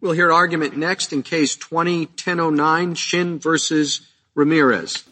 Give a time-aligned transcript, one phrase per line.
[0.00, 4.02] We'll hear argument next in case 201009 Shinn versus
[4.36, 5.02] Ramirez.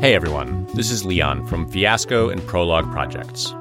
[0.00, 3.52] Hey everyone, this is Leon from Fiasco and Prologue Projects.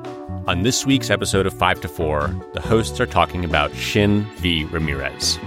[0.47, 4.63] On this week's episode of 5 to 4, the hosts are talking about Shinn v.
[4.65, 5.37] Ramirez.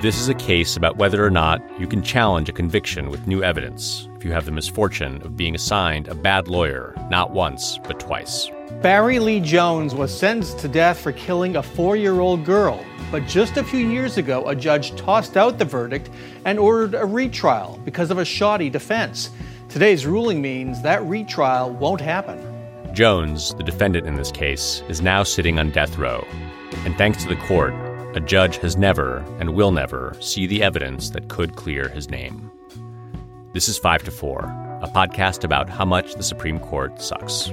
[0.00, 3.42] This is a case about whether or not you can challenge a conviction with new
[3.42, 8.00] evidence if you have the misfortune of being assigned a bad lawyer not once, but
[8.00, 8.48] twice.
[8.82, 12.84] Barry Lee Jones was sentenced to death for killing a four year old girl.
[13.12, 16.10] But just a few years ago, a judge tossed out the verdict
[16.44, 19.30] and ordered a retrial because of a shoddy defense.
[19.68, 22.40] Today's ruling means that retrial won't happen.
[22.92, 26.26] Jones, the defendant in this case, is now sitting on death row.
[26.84, 27.74] And thanks to the court,
[28.16, 32.50] a judge has never and will never see the evidence that could clear his name.
[33.52, 34.40] This is 5 to 4,
[34.82, 37.50] a podcast about how much the Supreme Court sucks.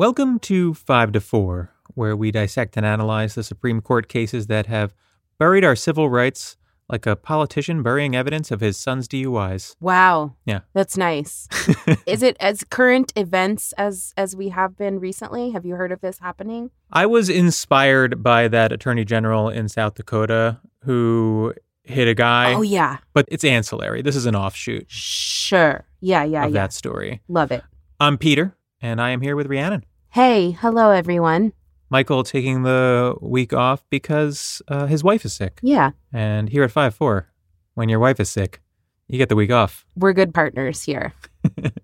[0.00, 4.64] Welcome to 5 to 4, where we dissect and analyze the Supreme Court cases that
[4.64, 4.94] have
[5.38, 6.56] buried our civil rights
[6.88, 9.76] like a politician burying evidence of his son's DUIs.
[9.78, 10.36] Wow.
[10.46, 10.60] Yeah.
[10.72, 11.48] That's nice.
[12.06, 15.50] Is it as current events as as we have been recently?
[15.50, 16.70] Have you heard of this happening?
[16.90, 22.54] I was inspired by that attorney general in South Dakota who hit a guy.
[22.54, 23.00] Oh yeah.
[23.12, 24.00] But it's ancillary.
[24.00, 25.84] This is an offshoot Sure.
[26.00, 26.60] Yeah, yeah, of yeah.
[26.62, 27.20] that story.
[27.28, 27.62] Love it.
[28.00, 29.84] I'm Peter, and I am here with Rhiannon.
[30.12, 31.52] Hey, hello everyone.
[31.88, 35.58] Michael taking the week off because uh, his wife is sick.
[35.62, 37.28] Yeah, And here at 5 4,
[37.74, 38.60] when your wife is sick,
[39.08, 39.84] you get the week off.
[39.96, 41.12] we're good partners here.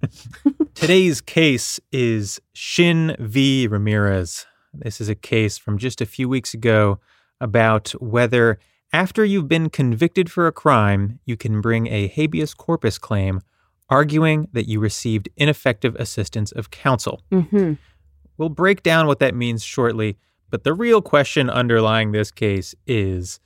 [0.75, 3.67] Today's case is Shinn v.
[3.67, 4.47] Ramirez.
[4.73, 6.99] This is a case from just a few weeks ago
[7.41, 8.59] about whether,
[8.93, 13.41] after you've been convicted for a crime, you can bring a habeas corpus claim
[13.89, 17.23] arguing that you received ineffective assistance of counsel.
[17.31, 17.75] hmm
[18.39, 20.19] We'll break down what that means shortly,
[20.51, 23.41] but the real question underlying this case is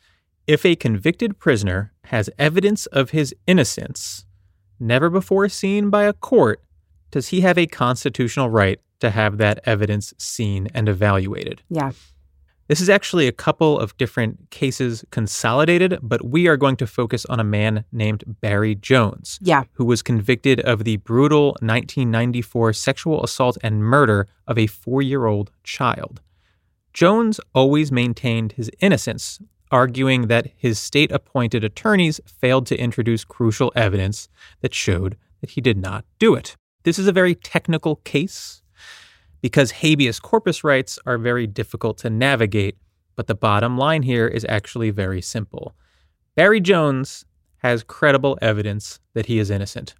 [0.46, 4.26] if a convicted prisoner has evidence of his innocence,
[4.78, 6.60] never before seen by a court,
[7.10, 11.62] does he have a constitutional right to have that evidence seen and evaluated?
[11.68, 11.92] Yeah.
[12.70, 17.26] This is actually a couple of different cases consolidated, but we are going to focus
[17.26, 19.64] on a man named Barry Jones Yeah.
[19.72, 25.26] who was convicted of the brutal 1994 sexual assault and murder of a four year
[25.26, 26.20] old child.
[26.94, 29.40] Jones always maintained his innocence,
[29.72, 34.28] arguing that his state appointed attorneys failed to introduce crucial evidence
[34.60, 36.54] that showed that he did not do it.
[36.84, 38.62] This is a very technical case
[39.40, 42.76] because habeas corpus rights are very difficult to navigate,
[43.16, 45.74] but the bottom line here is actually very simple.
[46.34, 47.24] Barry Jones
[47.58, 49.94] has credible evidence that he is innocent.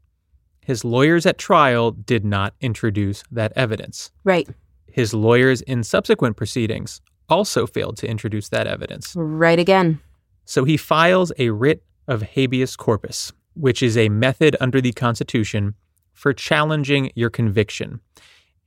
[0.64, 4.10] His lawyers at trial did not introduce that evidence.
[4.24, 4.48] Right.
[4.86, 9.14] His lawyers in subsequent proceedings also failed to introduce that evidence.
[9.16, 10.00] Right again.
[10.44, 15.74] So he files a writ of habeas corpus, which is a method under the Constitution
[16.12, 18.00] for challenging your conviction.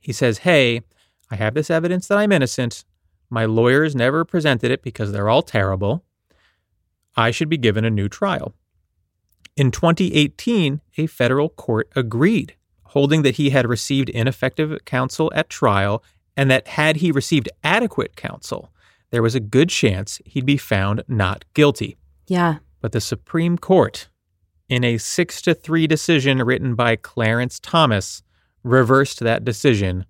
[0.04, 0.82] He says, Hey,
[1.30, 2.84] I have this evidence that I'm innocent.
[3.30, 6.04] My lawyers never presented it because they're all terrible.
[7.16, 8.54] I should be given a new trial.
[9.56, 12.54] In 2018, a federal court agreed,
[12.84, 16.04] holding that he had received ineffective counsel at trial
[16.36, 18.70] and that had he received adequate counsel,
[19.10, 21.96] there was a good chance he'd be found not guilty.
[22.26, 22.56] Yeah.
[22.80, 24.08] But the Supreme Court,
[24.68, 28.22] in a 6 to 3 decision written by Clarence Thomas,
[28.64, 30.04] reversed that decision,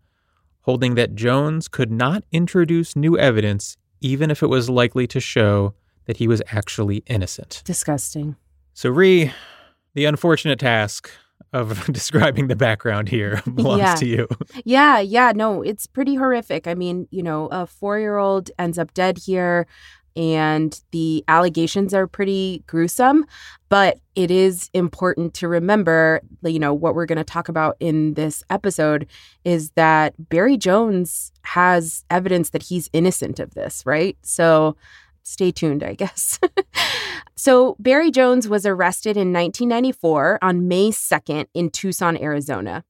[0.62, 5.74] holding that Jones could not introduce new evidence even if it was likely to show
[6.06, 7.62] that he was actually innocent.
[7.64, 8.36] Disgusting.
[8.74, 9.32] So, Ree,
[9.94, 11.10] the unfortunate task
[11.52, 13.94] of describing the background here belongs Yeah.
[13.94, 14.28] to you.
[14.64, 16.66] Yeah, yeah, no, it's pretty horrific.
[16.66, 19.66] I mean, you know, a four year old ends up dead here,
[20.16, 23.26] and the allegations are pretty gruesome.
[23.68, 28.14] But it is important to remember, you know, what we're going to talk about in
[28.14, 29.06] this episode
[29.44, 34.16] is that Barry Jones has evidence that he's innocent of this, right?
[34.22, 34.76] So
[35.24, 36.38] stay tuned, I guess.
[37.36, 42.84] so Barry Jones was arrested in 1994 on May 2nd in Tucson, Arizona.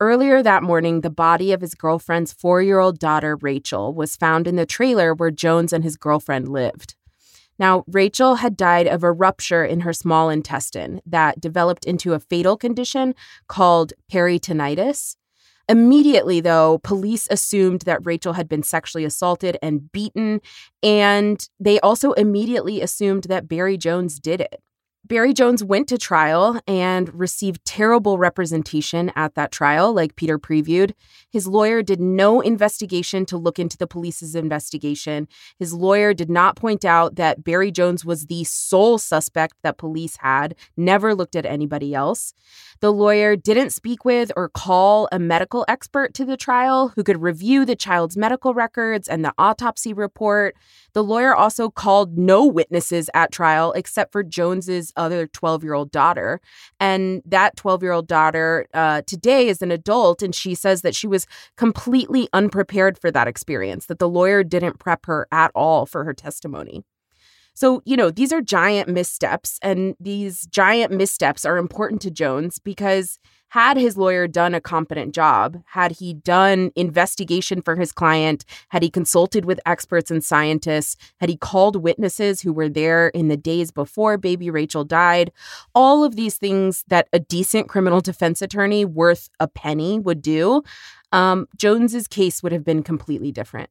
[0.00, 4.46] Earlier that morning, the body of his girlfriend's four year old daughter, Rachel, was found
[4.46, 6.94] in the trailer where Jones and his girlfriend lived.
[7.58, 12.20] Now, Rachel had died of a rupture in her small intestine that developed into a
[12.20, 13.16] fatal condition
[13.48, 15.16] called peritonitis.
[15.68, 20.40] Immediately, though, police assumed that Rachel had been sexually assaulted and beaten,
[20.80, 24.62] and they also immediately assumed that Barry Jones did it.
[25.04, 30.92] Barry Jones went to trial and received terrible representation at that trial, like Peter previewed.
[31.30, 35.26] His lawyer did no investigation to look into the police's investigation.
[35.58, 40.16] His lawyer did not point out that Barry Jones was the sole suspect that police
[40.18, 42.34] had, never looked at anybody else.
[42.80, 47.22] The lawyer didn't speak with or call a medical expert to the trial who could
[47.22, 50.54] review the child's medical records and the autopsy report.
[50.98, 55.92] The lawyer also called no witnesses at trial except for Jones's other 12 year old
[55.92, 56.40] daughter.
[56.80, 60.96] And that 12 year old daughter uh, today is an adult, and she says that
[60.96, 65.86] she was completely unprepared for that experience, that the lawyer didn't prep her at all
[65.86, 66.82] for her testimony.
[67.54, 72.58] So, you know, these are giant missteps, and these giant missteps are important to Jones
[72.58, 78.44] because had his lawyer done a competent job, had he done investigation for his client,
[78.68, 83.28] had he consulted with experts and scientists, had he called witnesses who were there in
[83.28, 85.32] the days before baby Rachel died,
[85.74, 90.62] all of these things that a decent criminal defense attorney worth a penny would do,
[91.12, 93.70] um, Jones's case would have been completely different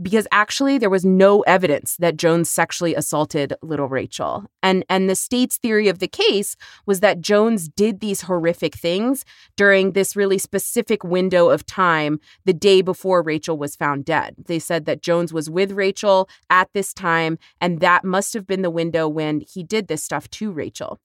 [0.00, 4.44] because actually there was no evidence that Jones sexually assaulted little Rachel.
[4.62, 6.56] And and the state's theory of the case
[6.86, 9.24] was that Jones did these horrific things
[9.56, 14.34] during this really specific window of time the day before Rachel was found dead.
[14.46, 18.62] They said that Jones was with Rachel at this time and that must have been
[18.62, 20.98] the window when he did this stuff to Rachel.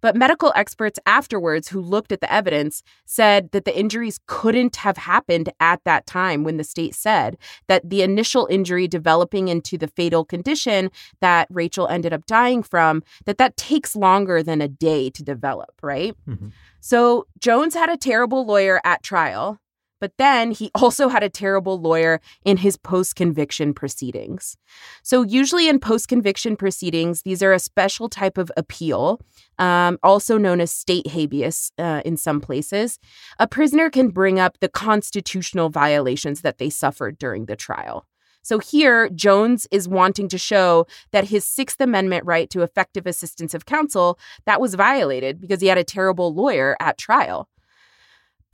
[0.00, 4.96] But medical experts afterwards who looked at the evidence said that the injuries couldn't have
[4.96, 9.88] happened at that time when the state said that the initial injury developing into the
[9.88, 10.90] fatal condition
[11.20, 15.72] that Rachel ended up dying from that that takes longer than a day to develop,
[15.82, 16.16] right?
[16.28, 16.48] Mm-hmm.
[16.80, 19.58] So Jones had a terrible lawyer at trial
[20.00, 24.56] but then he also had a terrible lawyer in his post conviction proceedings.
[25.02, 29.20] So, usually in post conviction proceedings, these are a special type of appeal,
[29.58, 32.98] um, also known as state habeas uh, in some places.
[33.38, 38.06] A prisoner can bring up the constitutional violations that they suffered during the trial.
[38.46, 43.54] So here, Jones is wanting to show that his Sixth Amendment right to effective assistance
[43.54, 47.48] of counsel that was violated because he had a terrible lawyer at trial.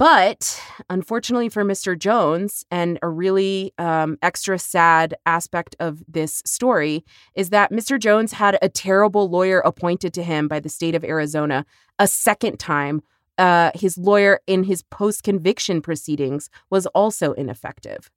[0.03, 0.61] But
[0.91, 1.97] unfortunately for Mr.
[1.97, 7.05] Jones, and a really um, extra sad aspect of this story
[7.37, 8.01] is that Mr.
[8.01, 11.65] Jones had a terrible lawyer appointed to him by the state of Arizona
[12.01, 13.01] a second time.
[13.39, 18.11] Uh, his lawyer in his post conviction proceedings was also ineffective.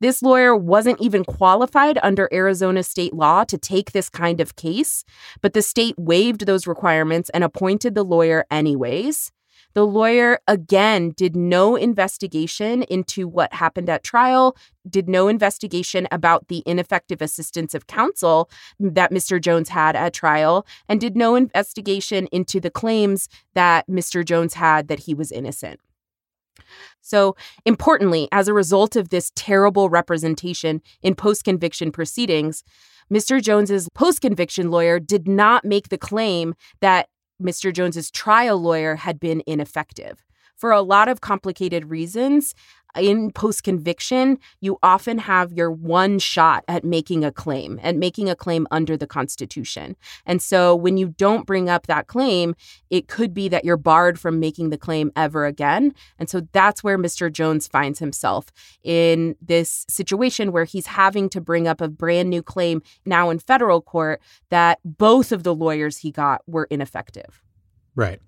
[0.00, 5.02] This lawyer wasn't even qualified under Arizona state law to take this kind of case,
[5.40, 9.32] but the state waived those requirements and appointed the lawyer anyways.
[9.74, 14.56] The lawyer, again, did no investigation into what happened at trial,
[14.88, 19.40] did no investigation about the ineffective assistance of counsel that Mr.
[19.40, 24.24] Jones had at trial, and did no investigation into the claims that Mr.
[24.24, 25.80] Jones had that he was innocent.
[27.00, 27.34] So,
[27.64, 32.62] importantly, as a result of this terrible representation in post conviction proceedings,
[33.12, 33.42] Mr.
[33.42, 37.08] Jones's post conviction lawyer did not make the claim that
[37.42, 37.72] Mr.
[37.72, 40.24] Jones's trial lawyer had been ineffective.
[40.56, 42.54] For a lot of complicated reasons,
[42.96, 48.28] in post conviction, you often have your one shot at making a claim and making
[48.28, 49.96] a claim under the Constitution.
[50.26, 52.54] And so when you don't bring up that claim,
[52.90, 55.94] it could be that you're barred from making the claim ever again.
[56.18, 57.32] And so that's where Mr.
[57.32, 58.46] Jones finds himself
[58.82, 63.38] in this situation where he's having to bring up a brand new claim now in
[63.38, 64.20] federal court
[64.50, 67.42] that both of the lawyers he got were ineffective.
[67.94, 68.20] Right.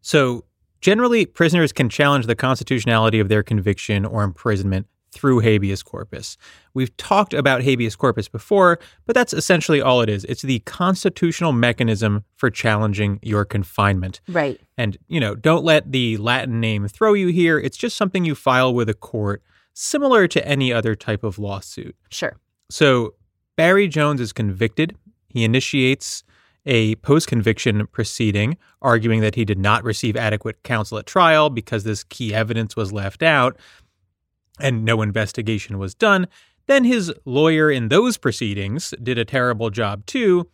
[0.00, 0.44] So
[0.84, 6.36] Generally, prisoners can challenge the constitutionality of their conviction or imprisonment through habeas corpus.
[6.74, 10.26] We've talked about habeas corpus before, but that's essentially all it is.
[10.26, 14.20] It's the constitutional mechanism for challenging your confinement.
[14.28, 14.60] Right.
[14.76, 17.58] And, you know, don't let the Latin name throw you here.
[17.58, 21.96] It's just something you file with a court, similar to any other type of lawsuit.
[22.10, 22.36] Sure.
[22.68, 23.14] So
[23.56, 24.98] Barry Jones is convicted.
[25.30, 26.24] He initiates
[26.66, 31.84] a post conviction proceeding arguing that he did not receive adequate counsel at trial because
[31.84, 33.56] this key evidence was left out
[34.60, 36.26] and no investigation was done.
[36.66, 40.48] Then his lawyer in those proceedings did a terrible job too.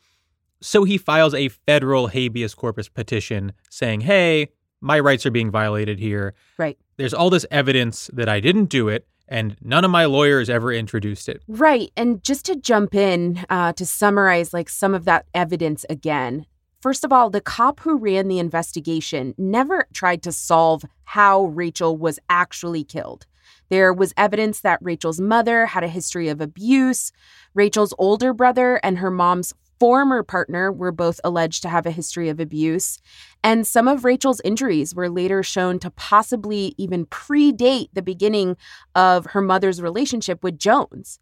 [0.61, 4.49] So he files a federal habeas corpus petition saying, hey,
[4.81, 6.35] my rights are being violated here.
[6.59, 6.79] Right.
[6.97, 10.73] There's all this evidence that I didn't do it and none of my lawyers ever
[10.73, 11.43] introduced it.
[11.49, 11.91] Right.
[11.97, 16.47] And just to jump in uh, to summarize like some of that evidence again.
[16.81, 21.97] First of all, the cop who ran the investigation never tried to solve how Rachel
[21.97, 23.27] was actually killed.
[23.69, 27.13] There was evidence that Rachel's mother had a history of abuse.
[27.55, 32.29] Rachel's older brother and her mom's former partner were both alleged to have a history
[32.29, 32.99] of abuse.
[33.43, 38.59] And some of Rachel's injuries were later shown to possibly even predate the beginning
[38.95, 41.19] of her mother's relationship with Jones.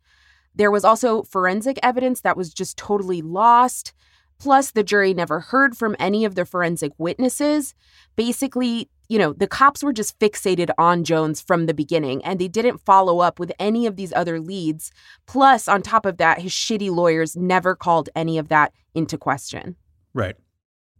[0.56, 3.92] There was also forensic evidence that was just totally lost.
[4.38, 7.74] Plus, the jury never heard from any of the forensic witnesses.
[8.14, 12.46] Basically, you know, the cops were just fixated on Jones from the beginning and they
[12.46, 14.92] didn't follow up with any of these other leads.
[15.26, 19.76] Plus, on top of that, his shitty lawyers never called any of that into question.
[20.14, 20.36] Right.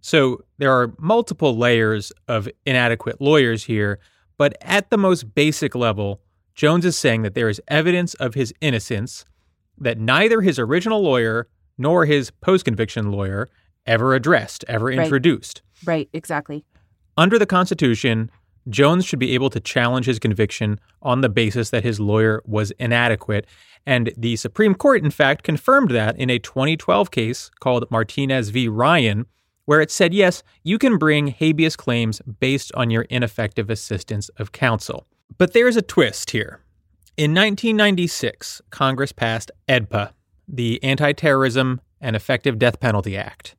[0.01, 3.99] So there are multiple layers of inadequate lawyers here,
[4.37, 6.21] but at the most basic level,
[6.55, 9.25] Jones is saying that there is evidence of his innocence
[9.77, 13.49] that neither his original lawyer nor his post conviction lawyer
[13.87, 14.99] ever addressed, ever Right.
[14.99, 15.63] introduced.
[15.87, 16.65] Right, exactly.
[17.17, 18.31] Under the Constitution,
[18.69, 22.71] Jones should be able to challenge his conviction on the basis that his lawyer was
[22.73, 23.47] inadequate.
[23.87, 28.69] And the Supreme Court, in fact, confirmed that in a 2012 case called Martinez v.
[28.69, 29.25] Ryan,
[29.65, 34.53] where it said, yes, you can bring habeas claims based on your ineffective assistance of
[34.53, 35.07] counsel.
[35.39, 36.61] But there's a twist here.
[37.17, 40.11] In 1996, Congress passed AEDPA,
[40.49, 43.55] the Anti Terrorism and Effective Death Penalty Act.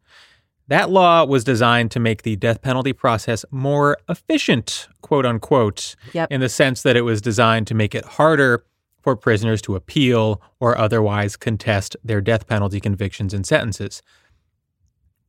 [0.68, 6.32] That law was designed to make the death penalty process more efficient, quote unquote, Yep.
[6.32, 8.64] in the sense that it was designed to make it harder
[9.02, 14.04] for prisoners to appeal or otherwise contest their death penalty convictions and sentences.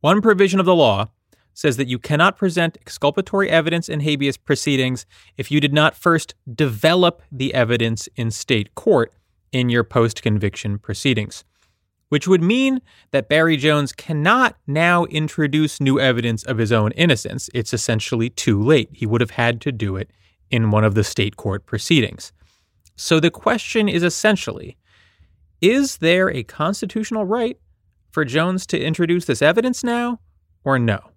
[0.01, 1.07] One provision of the law
[1.53, 5.05] says that you cannot present exculpatory evidence in habeas proceedings
[5.37, 9.13] if you did not first develop the evidence in state court
[9.51, 11.43] in your post conviction proceedings
[12.11, 12.81] which would mean
[13.11, 17.49] that Barry Jones cannot now introduce new evidence of his own innocence.
[17.53, 18.89] It's essentially too late.
[18.91, 20.11] He would have had to do it
[20.49, 22.33] in one of the state court proceedings.
[22.97, 24.75] So the question is essentially
[25.61, 27.57] is there a constitutional right
[28.11, 30.19] for Jones to introduce this evidence now
[30.65, 31.10] or no?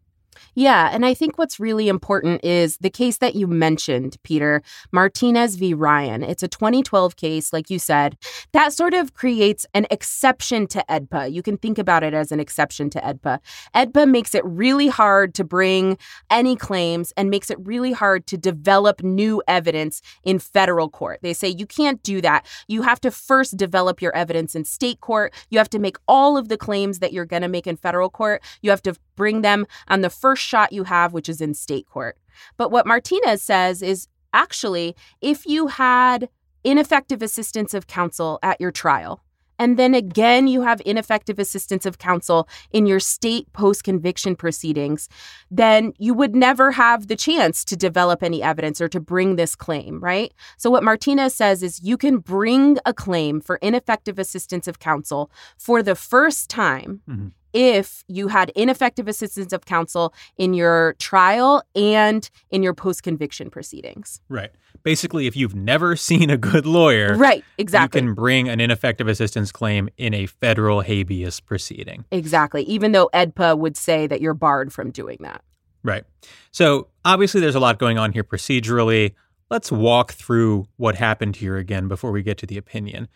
[0.54, 4.62] Yeah, and I think what's really important is the case that you mentioned, Peter,
[4.92, 5.74] Martinez v.
[5.74, 6.22] Ryan.
[6.22, 8.16] It's a 2012 case, like you said,
[8.52, 11.32] that sort of creates an exception to AEDPA.
[11.32, 13.38] You can think about it as an exception to AEDPA.
[13.74, 15.98] AEDPA makes it really hard to bring
[16.30, 21.20] any claims and makes it really hard to develop new evidence in federal court.
[21.22, 22.46] They say you can't do that.
[22.68, 25.32] You have to first develop your evidence in state court.
[25.50, 28.10] You have to make all of the claims that you're going to make in federal
[28.10, 28.42] court.
[28.62, 31.86] You have to bring them on the first shot you have, which is in state
[31.86, 32.16] court.
[32.56, 36.28] But what Martinez says is actually, if you had
[36.64, 39.22] ineffective assistance of counsel at your trial,
[39.56, 45.08] and then again, you have ineffective assistance of counsel in your state post conviction proceedings,
[45.50, 49.54] then you would never have the chance to develop any evidence or to bring this
[49.54, 50.32] claim, right?
[50.56, 55.30] So, what Martinez says is you can bring a claim for ineffective assistance of counsel
[55.56, 57.30] for the first time Mhm.
[57.54, 63.48] If you had ineffective assistance of counsel in your trial and in your post conviction
[63.48, 64.20] proceedings.
[64.28, 64.50] Right.
[64.82, 68.00] Basically, if you've never seen a good lawyer, Right, exactly.
[68.00, 72.04] you can bring an ineffective assistance claim in a federal habeas proceeding.
[72.10, 72.64] Exactly.
[72.64, 75.42] Even though AEDPA would say that you're barred from doing that.
[75.84, 76.04] Right.
[76.50, 79.14] So obviously, there's a lot going on here procedurally.
[79.50, 83.08] Let's walk through what happened here again before we get to the opinion.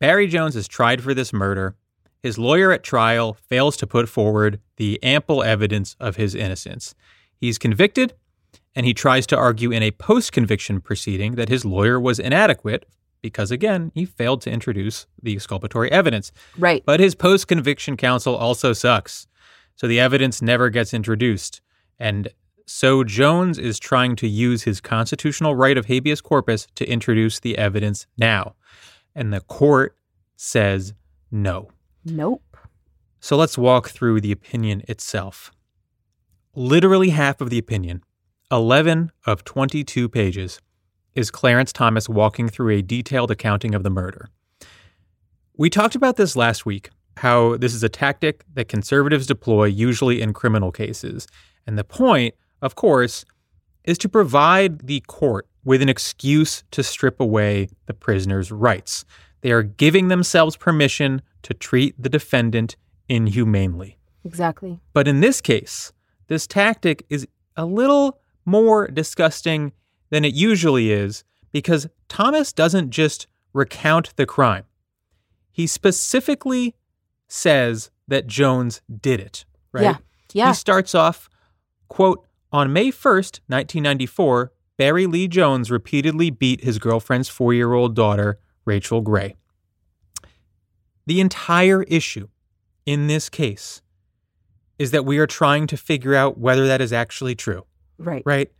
[0.00, 1.76] Barry Jones is tried for this murder.
[2.26, 6.92] His lawyer at trial fails to put forward the ample evidence of his innocence.
[7.36, 8.14] He's convicted,
[8.74, 12.84] and he tries to argue in a post conviction proceeding that his lawyer was inadequate
[13.22, 16.32] because, again, he failed to introduce the exculpatory evidence.
[16.58, 16.82] Right.
[16.84, 19.28] But his post conviction counsel also sucks.
[19.76, 21.60] So the evidence never gets introduced.
[21.96, 22.30] And
[22.66, 27.56] so Jones is trying to use his constitutional right of habeas corpus to introduce the
[27.56, 28.56] evidence now.
[29.14, 29.96] And the court
[30.34, 30.92] says
[31.30, 31.68] no.
[32.06, 32.56] Nope.
[33.18, 35.50] So let's walk through the opinion itself.
[36.54, 38.02] Literally half of the opinion,
[38.52, 40.60] 11 of 22 pages,
[41.16, 44.28] is Clarence Thomas walking through a detailed accounting of the murder.
[45.56, 50.20] We talked about this last week how this is a tactic that conservatives deploy usually
[50.20, 51.26] in criminal cases.
[51.66, 53.24] And the point, of course,
[53.84, 59.04] is to provide the court with an excuse to strip away the prisoner's rights.
[59.40, 62.74] They are giving themselves permission to treat the defendant
[63.08, 63.98] inhumanely.
[64.24, 64.80] Exactly.
[64.92, 65.92] But in this case,
[66.26, 67.24] this tactic is
[67.56, 69.70] a little more disgusting
[70.10, 71.22] than it usually is
[71.52, 74.64] because Thomas doesn't just recount the crime.
[75.52, 76.74] He specifically
[77.28, 79.82] says that Jones did it, right?
[79.84, 79.96] Yeah.
[80.32, 80.48] Yeah.
[80.48, 81.30] He starts off,
[81.86, 87.94] quote, on May 1st, 1994, Barry Lee Jones repeatedly beat his girlfriend's four year old
[87.94, 89.36] daughter, Rachel Gray.
[91.06, 92.28] The entire issue
[92.84, 93.82] in this case
[94.78, 97.64] is that we are trying to figure out whether that is actually true,
[97.98, 98.22] Right.
[98.26, 98.50] right?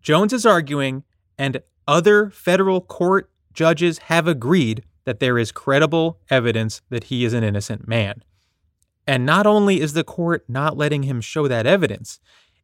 [0.00, 1.04] Jones is arguing,
[1.36, 7.32] and other federal court judges have agreed that there is credible evidence that he is
[7.34, 8.22] an innocent man.
[9.06, 12.20] And not only is the court not letting him show that evidence,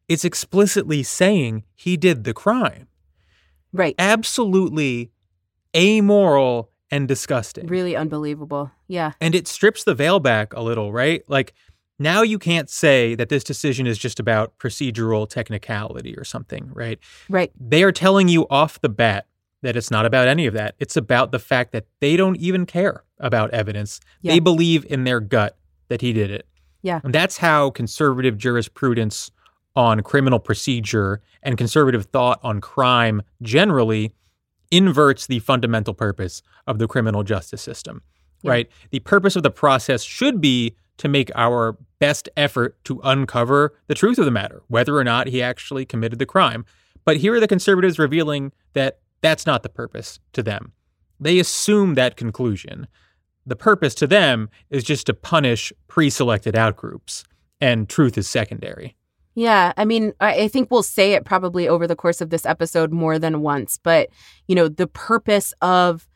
[0.07, 2.87] it's explicitly saying he did the crime.
[3.73, 3.95] Right.
[3.99, 5.11] Absolutely
[5.75, 7.67] amoral and disgusting.
[7.67, 8.71] Really unbelievable.
[8.87, 9.11] Yeah.
[9.19, 11.23] And it strips the veil back a little, right?
[11.27, 11.53] Like
[11.99, 16.99] now you can't say that this decision is just about procedural technicality or something, right?
[17.29, 17.51] Right.
[17.59, 19.25] They are telling you off the bat
[19.63, 20.75] that it's not about any of that.
[20.79, 23.99] It's about the fact that they don't even care about evidence.
[24.21, 24.33] Yeah.
[24.33, 26.47] They believe in their gut that he did it.
[26.83, 27.01] Yeah.
[27.03, 29.31] And that's how conservative jurisprudence
[29.75, 34.13] on criminal procedure and conservative thought on crime generally
[34.71, 38.01] inverts the fundamental purpose of the criminal justice system,
[38.41, 38.51] Yeah.
[38.51, 38.69] right?
[38.91, 43.95] The purpose of the process should be to make our best effort to uncover the
[43.95, 46.65] truth of the matter, whether or not he actually committed the crime.
[47.05, 50.73] But here are the conservatives revealing that that's not the purpose to them.
[51.19, 52.87] They assume that conclusion.
[53.45, 57.23] The purpose to them is just to punish pre selected outgroups,
[57.61, 58.95] and truth is secondary.
[59.37, 62.91] Yeah, I mean, I, think we'll say it probably over the course of this episode
[62.91, 64.09] more than once, but
[64.47, 66.07] you know, the purpose of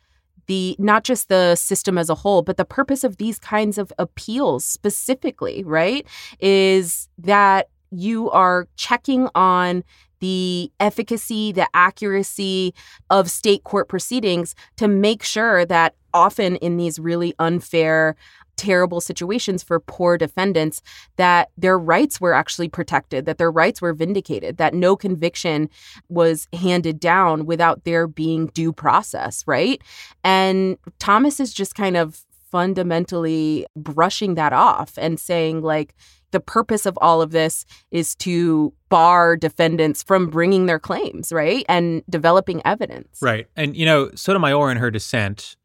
[0.47, 3.93] the not just the system as a whole, but the purpose of these kinds of
[3.99, 6.07] appeals specifically, right,
[6.39, 9.83] is that you are checking on
[10.19, 12.73] the efficacy, the accuracy
[13.11, 18.15] of state court proceedings to make sure that often in these really unfair
[18.61, 20.83] terrible situations for poor defendants
[21.15, 25.67] that their rights were actually protected, that their rights were vindicated, that no conviction
[26.09, 29.81] was handed down without there being due process, right?
[30.23, 35.95] And Thomas is just kind of fundamentally brushing that off and saying, like,
[36.29, 41.65] the purpose of all of this is to bar defendants from bringing their claims, right?
[41.67, 43.17] And developing evidence.
[43.23, 43.47] Right.
[43.55, 45.57] And, you know, Sotomayor in her dissent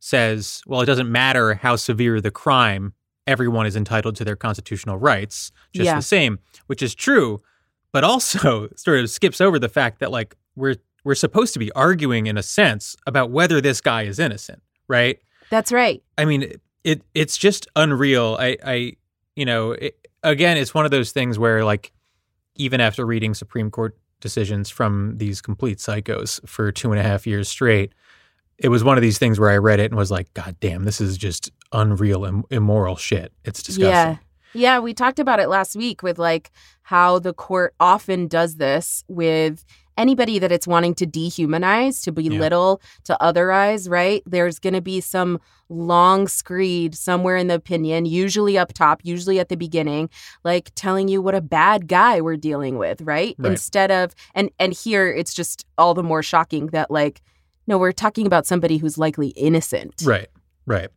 [0.00, 2.92] says, well, it doesn't matter how severe the crime,
[3.26, 5.96] everyone is entitled to their constitutional rights just Yeah.
[5.96, 7.40] the same, which is true,
[7.92, 11.70] but also sort of skips over the fact that, like, we're we're supposed to be
[11.72, 15.18] arguing in a sense about whether this guy is innocent, right?
[15.48, 16.02] That's right.
[16.18, 16.52] I mean,
[16.84, 18.36] it it's just unreal.
[18.38, 18.92] I I
[19.36, 21.92] you know, it, again, it's one of those things where like
[22.56, 27.24] even after reading Supreme Court decisions from these complete psychos for two and a half
[27.26, 27.92] years straight,
[28.58, 30.84] it was one of these things where I read it and was like, God damn,
[30.84, 33.32] this is just unreal Im- immoral shit.
[33.44, 33.90] It's disgusting.
[33.90, 34.16] Yeah.
[34.54, 36.50] Yeah, we talked about it last week with like
[36.82, 39.64] how the court often does this with
[39.98, 44.22] anybody that it's wanting to dehumanize, to belittle, to otherize, right?
[44.24, 49.38] There's going to be some long screed somewhere in the opinion, usually up top, usually
[49.38, 50.08] at the beginning,
[50.44, 53.34] like telling you what a bad guy we're dealing with, right?
[53.38, 53.50] Right.
[53.50, 57.20] Instead of and and here it's just all the more shocking that like
[57.68, 60.02] no, we're talking about somebody who's likely innocent.
[60.04, 60.28] Right,
[60.66, 60.88] right.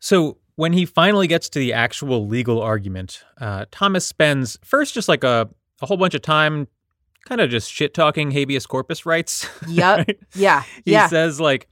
[0.00, 5.06] So when he finally gets to the actual legal argument, uh, Thomas spends first just
[5.06, 5.48] like a,
[5.82, 6.66] a whole bunch of time
[7.26, 9.46] kind of just shit talking habeas corpus rights.
[9.68, 9.98] Yep.
[10.08, 10.18] right?
[10.34, 10.62] Yeah.
[10.84, 11.06] He yeah.
[11.08, 11.68] says like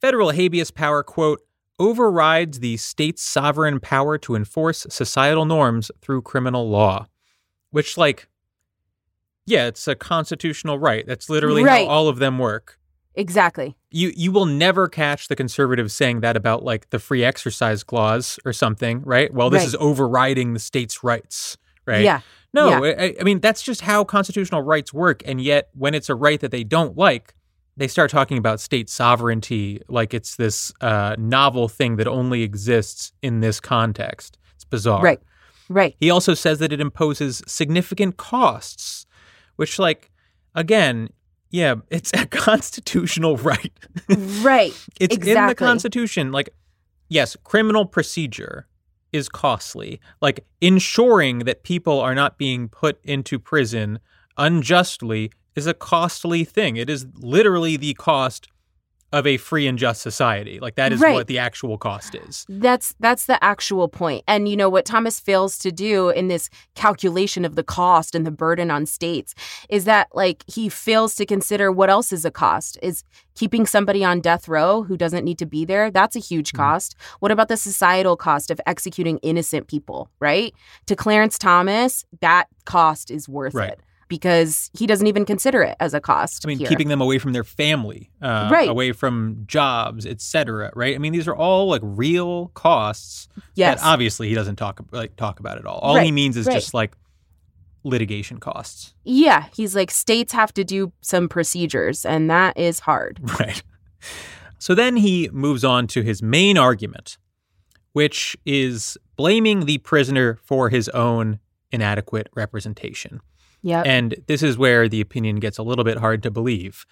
[0.00, 1.42] federal habeas power, quote,
[1.78, 7.06] overrides the state's sovereign power to enforce societal norms through criminal law,
[7.70, 8.28] which like,
[9.44, 11.06] yeah, it's a constitutional right.
[11.06, 11.86] That's literally Right.
[11.86, 12.75] how all of them work
[13.16, 13.76] Exactly.
[13.90, 18.38] you you will never catch the conservatives saying that about like the free exercise clause
[18.44, 19.32] or something, right?
[19.32, 19.68] Well, this Right.
[19.68, 22.02] is overriding the state's rights, right?
[22.04, 22.20] Yeah.
[22.52, 26.14] No, I, I mean that's just how constitutional rights work, and yet when it's a
[26.14, 27.34] right that they don't like,
[27.76, 33.12] they start talking about state sovereignty like it's this uh, novel thing that only exists
[33.22, 34.38] in this context.
[34.54, 35.02] It's bizarre.
[35.02, 35.20] Right.
[35.68, 35.94] Right.
[35.98, 39.04] He also says that it imposes significant costs,
[39.56, 40.10] which, like,
[40.54, 41.08] again,
[41.56, 43.72] yeah, it's a constitutional right.
[44.08, 44.74] Right.
[45.00, 46.30] it's in the Constitution.
[46.30, 46.50] Like,
[47.08, 48.66] yes, criminal procedure
[49.10, 49.98] is costly.
[50.20, 54.00] Like, ensuring that people are not being put into prison
[54.36, 56.76] unjustly is a costly thing.
[56.76, 58.48] It is literally the cost
[59.16, 60.58] of a free and just society.
[60.60, 61.14] Like, that is Right.
[61.14, 62.44] what the actual cost is.
[62.48, 64.24] That's that's the actual point.
[64.28, 68.26] And you know what Thomas fails to do in this calculation of the cost and
[68.26, 69.34] the burden on states
[69.68, 72.78] is that like he fails to consider what else is a cost.
[72.82, 73.02] Is
[73.34, 76.56] keeping somebody on death row who doesn't need to be there, that's a huge Mhm.
[76.56, 76.94] cost.
[77.20, 80.54] What about the societal cost of executing innocent people, right?
[80.86, 83.70] To Clarence Thomas, that cost is worth Right.
[83.72, 83.80] it.
[84.08, 86.44] Because he doesn't even consider it as a cost.
[86.44, 86.68] I mean, here.
[86.68, 88.68] keeping them away from their family, uh, Right.
[88.68, 90.70] away from jobs, etc.
[90.74, 90.94] Right?
[90.94, 93.80] I mean, these are all like real costs yes.
[93.80, 95.78] that obviously he doesn't talk like talk about at all.
[95.78, 96.54] All he means is right.
[96.54, 96.96] just like
[97.84, 98.94] litigation costs.
[99.04, 103.20] yeah, he's like states have to do some procedures and that is hard.
[103.38, 103.62] Right.
[104.58, 107.18] So then he moves on to his main argument,
[107.92, 111.38] which is blaming the prisoner for his own
[111.70, 113.20] inadequate representation.
[113.62, 113.86] Yep.
[113.86, 116.86] And this is where the opinion gets a little bit hard to believe.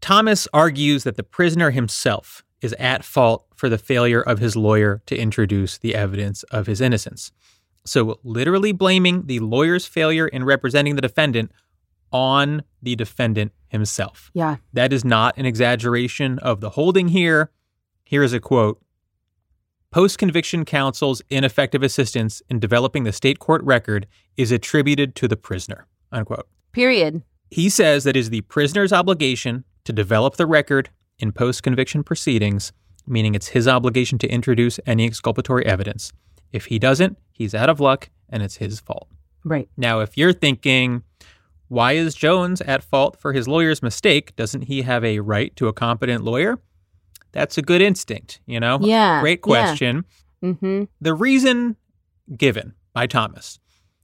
[0.00, 5.02] Thomas argues that the prisoner himself is at fault for the failure of his lawyer
[5.06, 7.32] to introduce the evidence of his innocence.
[7.84, 11.52] So, literally blaming the lawyer's failure in representing the defendant
[12.12, 14.30] on the defendant himself.
[14.34, 14.56] yeah.
[14.72, 17.50] That is not an exaggeration of the holding here.
[18.04, 18.80] Here is a quote
[19.96, 24.06] Post conviction counsel's ineffective assistance in developing the state court record
[24.36, 25.86] is attributed to the prisoner.
[26.12, 26.46] Unquote.
[26.72, 27.22] Period.
[27.50, 32.04] He says that it is the prisoner's obligation to develop the record in post conviction
[32.04, 32.74] proceedings,
[33.06, 36.12] meaning it's his obligation to introduce any exculpatory evidence.
[36.52, 39.08] If he doesn't, he's out of luck and it's his fault.
[39.44, 39.66] Right.
[39.78, 41.04] Now, if you're thinking,
[41.68, 44.36] why is Jones at fault for his lawyer's mistake?
[44.36, 46.58] Doesn't he have a right to a competent lawyer?
[47.32, 48.78] That's a good instinct, you know?
[48.80, 49.20] Yeah.
[49.20, 50.04] Great question.
[50.42, 50.84] Mm-hmm.
[51.00, 51.76] The reason
[52.36, 53.58] given by Thomas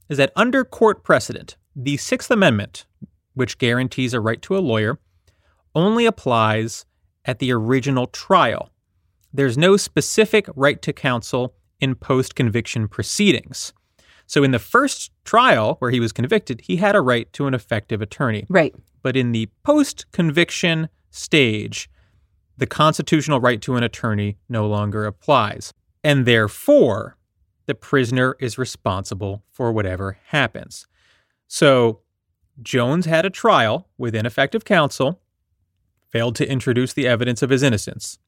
[0.09, 2.85] is that under court precedent, the Sixth Amendment,
[3.33, 4.99] which guarantees a right to a lawyer,
[5.75, 6.85] only applies
[7.25, 8.69] at the original trial.
[9.33, 13.73] There's no specific right to counsel in post conviction proceedings.
[14.27, 17.53] So, in the first trial where he was convicted, he had a right to an
[17.53, 18.45] effective attorney.
[18.49, 18.73] Right.
[19.01, 21.89] But in the post conviction stage,
[22.57, 25.73] the constitutional right to an attorney no longer applies.
[26.03, 27.17] And therefore,
[27.65, 30.87] the prisoner is responsible for whatever happens.
[31.47, 32.01] So,
[32.61, 35.21] Jones had a trial with ineffective counsel,
[36.09, 38.19] failed to introduce the evidence of his innocence.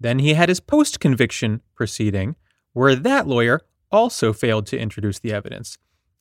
[0.00, 2.36] Then he had his post conviction proceeding,
[2.72, 3.60] where that lawyer
[3.92, 5.76] also failed to introduce the evidence.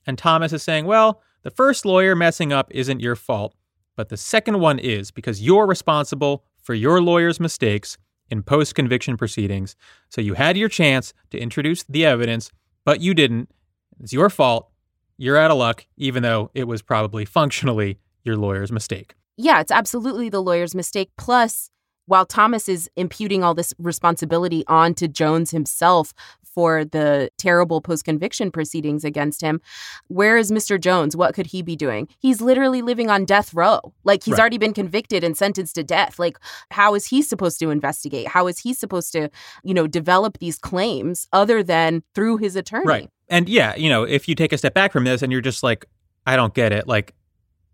[0.05, 3.55] And Thomas is saying, well, the first lawyer messing up isn't your fault,
[3.95, 7.97] but the second one is because you're responsible for your lawyer's mistakes
[8.29, 9.75] in post conviction proceedings.
[10.09, 12.51] So you had your chance to introduce the evidence,
[12.85, 13.49] but you didn't.
[13.99, 14.69] It's your fault.
[15.17, 19.13] You're out of luck, even though it was probably functionally your lawyer's mistake.
[19.37, 21.11] Yeah, it's absolutely the lawyer's mistake.
[21.17, 21.69] Plus,
[22.05, 26.13] while Thomas is imputing all this responsibility onto Jones himself
[26.53, 29.61] for the terrible post conviction proceedings against him,
[30.07, 30.79] where is Mr.
[30.79, 31.15] Jones?
[31.15, 32.07] What could he be doing?
[32.19, 33.93] He's literally living on death row.
[34.03, 34.39] Like he's Right.
[34.41, 36.19] already been convicted and sentenced to death.
[36.19, 36.37] Like,
[36.71, 38.27] how is he supposed to investigate?
[38.27, 39.29] How is he supposed to,
[39.63, 42.85] you know, develop these claims other than through his attorney?
[42.85, 43.09] Right.
[43.29, 45.63] And yeah, you know, if you take a step back from this and you're just
[45.63, 45.85] like,
[46.27, 47.13] I don't get it, like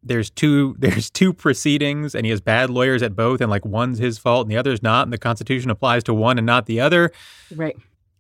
[0.01, 3.99] there's two there's two proceedings and he has bad lawyers at both and like one's
[3.99, 6.79] his fault and the other's not and the constitution applies to one and not the
[6.79, 7.11] other.
[7.53, 7.75] Right.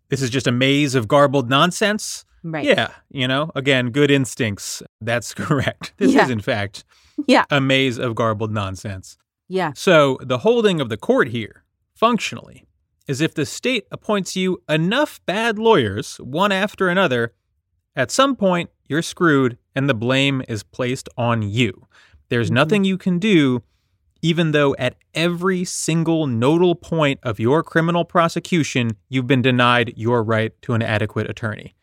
[0.09, 2.25] This is just a maze of garbled nonsense.
[2.43, 2.63] Right.
[2.65, 4.81] Yeah, you know, again, good instincts.
[5.01, 5.93] That's correct.
[5.97, 6.23] This Yeah.
[6.23, 6.83] is in fact
[7.27, 7.45] Yeah.
[7.49, 9.17] a maze of garbled nonsense.
[9.47, 9.73] Yeah.
[9.75, 11.63] So the holding of the court here,
[11.95, 12.65] functionally,
[13.07, 17.33] is if the state appoints you enough bad lawyers, one after another,
[17.95, 21.87] at some point you're screwed and the blame is placed on you.
[22.29, 22.53] There's Mhm.
[22.53, 23.63] nothing you can do,
[24.21, 30.23] even though at every single nodal point of your criminal prosecution, you've been denied your
[30.23, 31.75] right to an adequate attorney.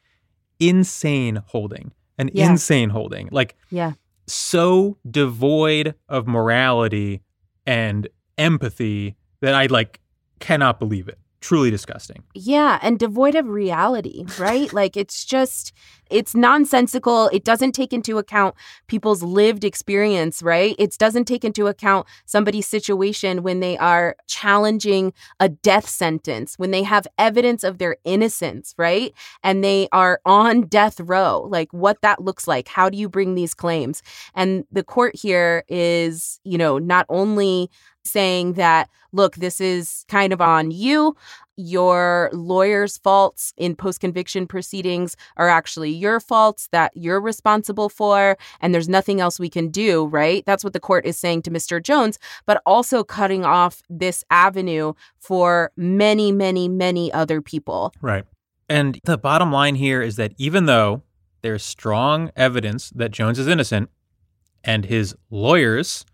[0.60, 1.92] Insane holding.
[2.18, 2.50] An Yeah.
[2.50, 3.28] insane holding.
[3.30, 3.92] Like, Yeah.
[4.26, 7.20] so devoid of morality
[7.66, 10.00] and empathy that I like
[10.40, 11.18] cannot believe it.
[11.46, 12.24] Truly disgusting.
[12.34, 14.72] Yeah, and devoid of reality, right?
[14.72, 15.72] like it's just
[16.10, 17.28] it's nonsensical.
[17.32, 18.56] It doesn't take into account
[18.88, 20.74] people's lived experience, right?
[20.76, 26.72] It doesn't take into account somebody's situation when they are challenging a death sentence, when
[26.72, 29.12] they have evidence of their innocence, right?
[29.44, 32.66] And they are on death row, like what that looks like.
[32.66, 34.02] How do you bring these claims?
[34.34, 37.70] And the court here is, you know, not only
[38.06, 41.16] saying that, look, this is kind of on you.
[41.58, 48.36] Your lawyer's faults in post conviction proceedings are actually your faults that you're responsible for,
[48.60, 50.44] and there's nothing else we can do, right?
[50.44, 51.82] That's what the court is saying to Mr.
[51.82, 57.94] Jones, but also cutting off this avenue for many, many, many other people.
[58.02, 58.24] Right.
[58.68, 61.02] And the bottom line here is that even though
[61.42, 63.88] there's strong evidence that Jones is innocent
[64.64, 66.04] and his lawyers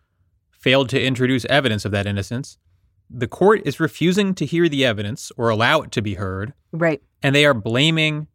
[0.63, 2.57] failed to introduce evidence of that innocence,
[3.11, 7.03] the court is refusing to hear the evidence or allow it to be heard, Right.
[7.23, 8.29] and they are blaming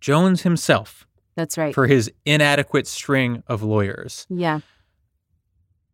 [0.00, 1.74] Jones himself That's right.
[1.74, 4.26] for his inadequate string of lawyers.
[4.30, 4.60] yeah.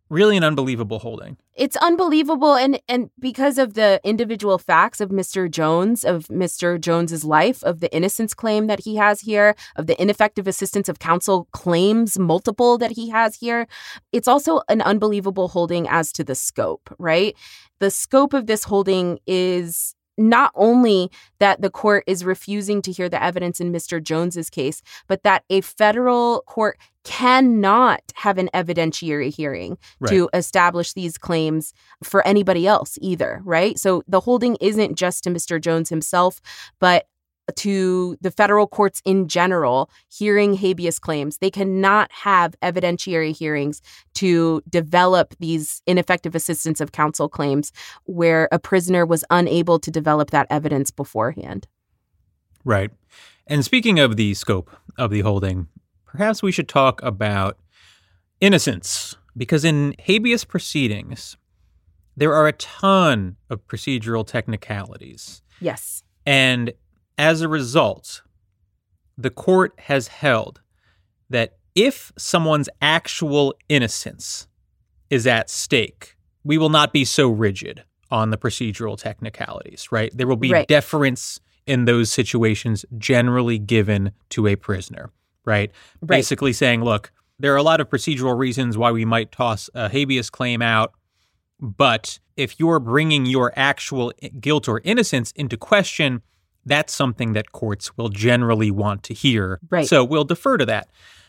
[0.08, 1.36] Really an unbelievable holding.
[1.54, 5.50] It's unbelievable and and because of the individual facts of Mr.
[5.50, 6.80] Jones of Mr.
[6.80, 11.00] Jones's life of the innocence claim that he has here of the ineffective assistance of
[11.00, 13.66] counsel claims multiple that he has here
[14.12, 17.34] it's also an unbelievable holding as to the scope right
[17.80, 23.09] the scope of this holding is not only that the court is refusing to hear
[23.09, 24.02] the evidence in Mr.
[24.02, 31.16] Jones's case but that a federal court cannot have an evidentiary hearing to establish these
[31.16, 33.79] claims for anybody else either, right?
[33.79, 35.61] So the holding isn't just to Mr.
[35.61, 36.40] Jones himself,
[36.81, 37.07] but
[37.54, 41.38] to the federal courts in general hearing habeas claims.
[41.38, 43.80] They cannot have evidentiary hearings
[44.14, 47.72] to develop these ineffective assistance of counsel claims
[48.04, 51.68] where a prisoner was unable to develop that evidence beforehand.
[52.64, 52.90] Right.
[53.46, 55.68] And speaking of the scope of the holding,
[56.04, 57.59] perhaps we should talk about
[58.40, 61.37] innocence, because in habeas proceedings,
[62.16, 65.42] there are a ton of procedural technicalities.
[65.61, 66.02] Yes.
[66.24, 66.72] And
[67.18, 68.22] as a result,
[69.16, 70.61] the court has held
[71.31, 74.46] that if someone's actual innocence
[75.11, 80.16] is at stake, we will not be so rigid on the procedural technicalities, right?
[80.16, 80.68] There will be Right.
[80.68, 85.11] deference in those situations generally given to a prisoner,
[85.44, 85.70] right?
[86.00, 86.09] Right.
[86.18, 89.88] Basically saying, look, there are a lot of procedural reasons why we might toss a
[89.88, 90.92] habeas claim out,
[91.61, 96.22] but if you're bringing your actual guilt or innocence into question,
[96.66, 99.61] that's something that courts will generally want to hear.
[99.70, 99.87] Right.
[99.87, 100.88] So we'll defer to that.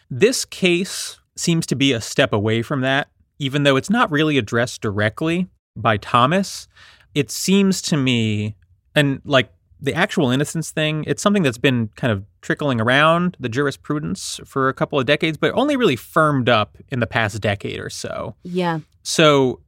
[0.09, 3.07] This case seems to be a step away from that,
[3.39, 6.67] even though it's not really addressed directly by Thomas.
[7.13, 8.55] It seems to me,
[8.95, 13.49] and like the actual innocence thing, it's something that's been kind of trickling around the
[13.49, 17.79] jurisprudence for a couple of decades, but only really firmed up in the past decade
[17.79, 18.35] or so.
[18.43, 18.79] Yeah.
[19.03, 19.59] So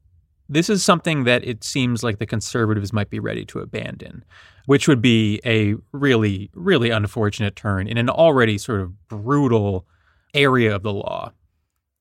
[0.49, 4.25] this is something that it seems like the conservatives might be ready to abandon,
[4.65, 9.85] which would be a really, really unfortunate turn in an already sort of brutal
[10.33, 11.31] area of the law.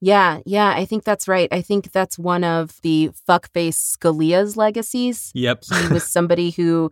[0.01, 1.49] Yeah, yeah, I think that's right.
[1.51, 5.33] I think that's one of the fuckface Scalia's legacies.
[5.35, 5.65] Yep.
[5.65, 6.91] He was somebody who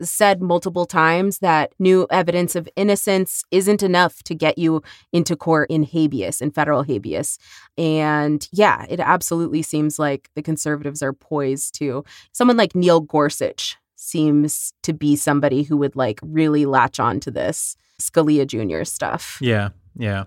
[0.00, 5.68] said multiple times that new evidence of innocence isn't enough to get you into court
[5.68, 7.38] in habeas, in federal habeas.
[7.76, 12.04] And yeah, it absolutely seems like the conservatives are poised to.
[12.32, 17.30] Someone like Neil Gorsuch seems to be somebody who would like really latch on to
[17.30, 18.84] this Scalia Jr.
[18.84, 19.38] stuff.
[19.40, 19.70] yeah.
[19.96, 20.24] Yeah.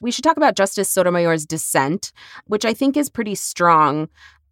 [0.00, 2.12] We should talk about Justice Sotomayor's dissent,
[2.46, 4.08] which I think is pretty strong,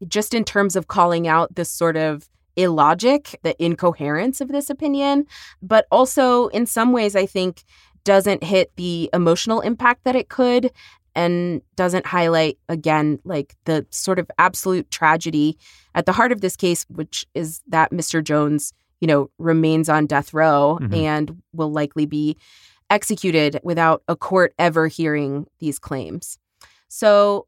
[0.06, 5.26] just in terms of calling out this sort of illogic, the incoherence of this opinion,
[5.62, 7.64] but also in some ways, I think
[8.04, 10.70] doesn't hit the emotional impact that it could
[11.14, 15.58] and doesn't highlight again like the sort of absolute tragedy
[15.94, 18.22] at the heart of this case which is that Mr.
[18.22, 20.94] Jones you know remains on death row Mhm.
[20.96, 22.36] and will likely be
[22.90, 26.38] executed without a court ever hearing these claims.
[26.88, 27.46] So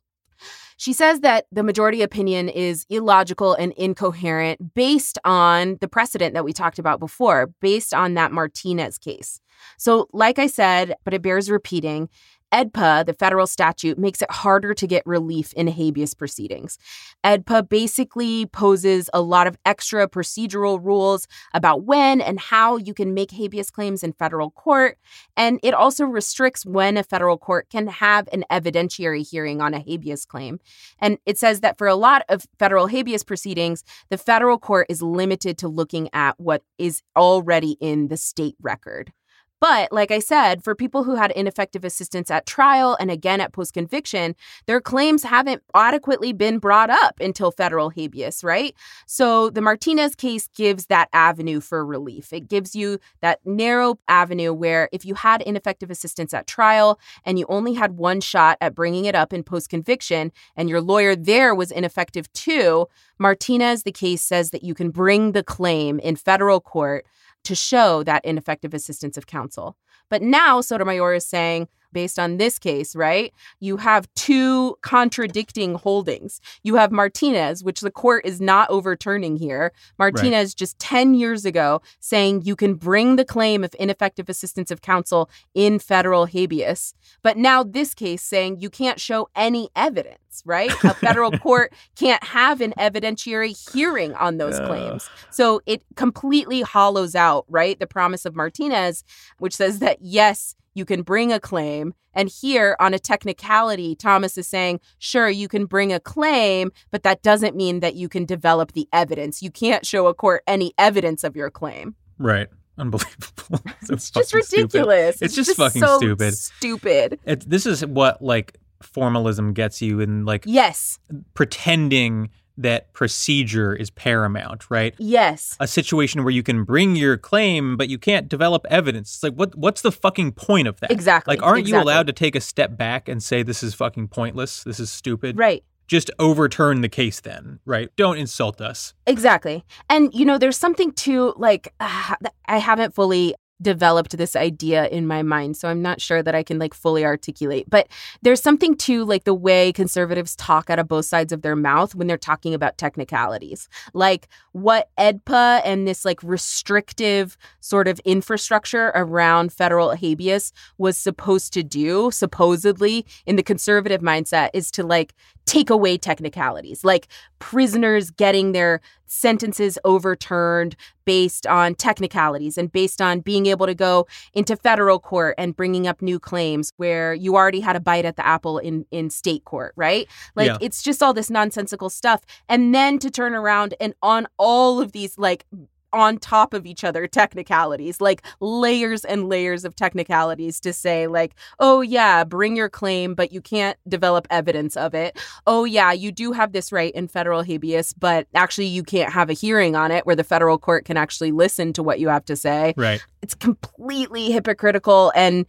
[0.76, 6.44] she says that the majority opinion is illogical and incoherent based on the precedent that
[6.44, 9.40] we talked about before, based on that Martinez case.
[9.76, 12.09] So, like I said, but it bears repeating,
[12.53, 16.79] AEDPA, the federal statute, makes it harder to get relief in habeas proceedings.
[17.25, 23.15] AEDPA basically poses a lot of extra procedural rules about when and how you can
[23.15, 24.99] make habeas claims in federal court.
[25.37, 29.81] And it also restricts when a federal court can have an evidentiary hearing on a
[29.81, 30.59] habeas claim.
[30.99, 35.03] And it says that for a lot of federal habeas proceedings, the federal court is
[35.03, 39.13] limited to looking at what is already in the state record.
[39.61, 43.53] But like I said, for people who had ineffective assistance at trial and again at
[43.53, 44.35] post conviction,
[44.66, 48.75] their claims haven't adequately been brought up until federal habeas, right?
[49.07, 52.33] So the Martinez case gives that avenue for relief.
[52.33, 57.38] It gives you that narrow avenue where if you had ineffective assistance at trial and
[57.38, 61.14] you only had one shot at bringing it up in post conviction and your lawyer
[61.14, 62.87] there was ineffective too,
[63.18, 67.05] Martinez, the case says that you can bring the claim in federal court
[67.44, 69.76] to show that ineffective assistance of counsel.
[70.09, 76.40] But now Sotomayor is saying, based on this case, right, you have two contradicting holdings.
[76.62, 79.72] You have Martinez, which the court is not overturning here.
[79.98, 84.83] Martinez just 10 years ago saying you can bring the claim of ineffective assistance of
[84.83, 86.94] counsel in federal habeas.
[87.22, 90.72] But now this case saying you can't show any evidence, right?
[90.85, 94.66] A federal court can't have an evidentiary hearing on those Ugh.
[94.66, 95.11] claims.
[95.31, 97.79] So it completely hollows out, right?
[97.79, 99.05] The promise of Martinez,
[99.38, 101.95] which says that yes, you can bring a claim.
[102.13, 107.03] And here, on a technicality, Thomas is saying, sure, you can bring a claim, but
[107.05, 109.43] that doesn't mean that you can develop the evidence.
[109.43, 111.95] You can't show a court any evidence of your claim.
[112.19, 112.49] Right.
[112.79, 113.61] Unbelievable.
[113.85, 114.53] So It's just stupid.
[114.75, 115.23] ridiculous.
[115.23, 116.35] It's just fucking so stupid.
[116.35, 117.19] Stupid.
[117.25, 120.99] It, this is what like formalism gets you in like Yes.
[121.35, 122.31] pretending
[122.62, 124.94] that procedure is paramount, right?
[124.99, 125.57] Yes.
[125.61, 129.14] A situation where you can bring your claim but you can't develop evidence.
[129.14, 130.90] It's like what what's the fucking point of that?
[130.90, 134.09] Exactly, Like aren't you allowed to take a step back and say this is fucking
[134.09, 134.64] pointless?
[134.64, 135.38] This is stupid.
[135.38, 135.64] Right.
[135.87, 137.90] Just overturn the case then, right?
[137.96, 138.94] Don't insult us.
[139.09, 139.64] Exactly.
[139.88, 142.14] And, you know, there's something to like, uh,
[142.46, 146.42] I haven't fully developed this idea in my mind so i'm not sure that i
[146.42, 147.68] can like fully articulate.
[147.68, 147.88] But
[148.23, 151.94] there's something to like the way conservatives talk out of both sides of their mouth
[151.94, 153.68] when they're talking about technicalities.
[153.94, 161.53] Like what AEDPA and this like restrictive sort of infrastructure around federal habeas was supposed
[161.55, 165.14] to do supposedly in the conservative mindset is to like
[165.46, 166.85] take away technicalities.
[166.85, 173.75] Like prisoners getting their sentences overturned based on technicalities and based on being able to
[173.75, 178.05] go into federal court and bringing up new claims where you already had a bite
[178.05, 180.59] at the apple in in state court right like Yeah.
[180.61, 184.92] it's just all this nonsensical stuff and then to turn around and on all of
[184.92, 185.44] these like
[185.92, 191.35] on top of each other technicalities like layers and layers of technicalities to say like
[191.59, 196.12] oh yeah bring your claim but you can't develop evidence of it oh yeah you
[196.12, 199.90] do have this right in federal habeas but actually you can't have a hearing on
[199.90, 203.05] it where the federal court can actually listen to what you have to say Right.
[203.22, 205.46] it's completely hypocritical and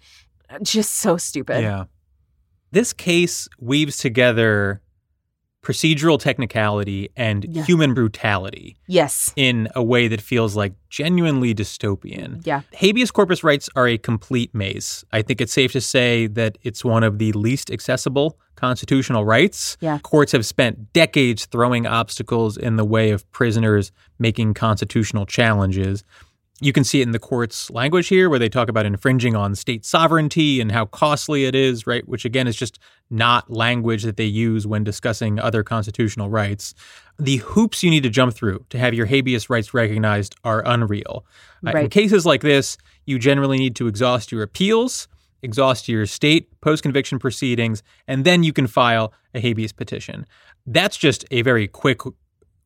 [0.63, 1.86] just so stupid Yeah.
[2.73, 4.82] This case weaves together
[5.63, 7.63] procedural technicality and Yeah.
[7.63, 12.41] human brutality yes in a way that feels like genuinely dystopian.
[12.45, 15.06] yeah Habeas corpus rights are a complete maze.
[15.13, 19.78] I think it's safe to say that it's one of the least accessible constitutional rights.
[19.82, 20.00] Yeah.
[20.00, 26.04] Courts have spent decades throwing obstacles in the way of prisoners making constitutional challenges.
[26.60, 29.56] You can see it in the court's language here, where they talk about infringing on
[29.56, 32.08] state sovereignty and how costly it is, right?
[32.08, 32.78] Which again is just
[33.12, 36.74] not language that they use when discussing other constitutional rights.
[37.19, 41.26] The hoops you need to jump through to have your habeas rights recognized are unreal.
[41.65, 45.08] Uh, In cases like this, you generally need to exhaust your appeals,
[45.41, 50.26] exhaust your state post conviction proceedings, and then you can file a habeas petition.
[50.65, 52.02] That's just a very quick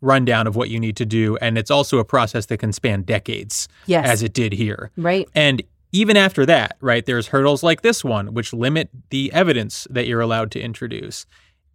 [0.01, 1.37] rundown of what you need to do.
[1.37, 4.91] And it's also a process that can span decades, yes as it did here.
[4.97, 5.63] right And
[5.95, 10.19] even after that, right, there's hurdles like this one, which limit the evidence that you're
[10.19, 11.25] allowed to introduce.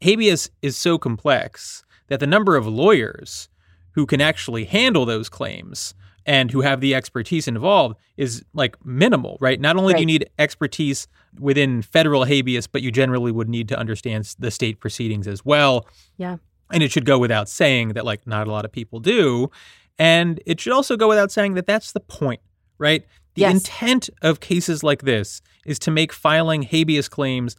[0.03, 3.49] Habeas is so complex that the number of lawyers
[3.93, 5.95] who can actually handle those claims
[6.27, 9.59] and who have the expertise involved is like minimal, right?
[9.59, 13.79] Not only do you need expertise within federal habeas, but you generally would need to
[13.79, 15.87] understand the state proceedings as well.
[16.19, 16.37] Yeah.
[16.71, 19.51] And it should go without saying that, like, not a lot of people do.
[19.99, 22.41] And it should also go without saying that that's the point,
[22.79, 23.07] right?
[23.41, 23.55] The Yes.
[23.69, 27.57] intent of cases like this is to make filing habeas claims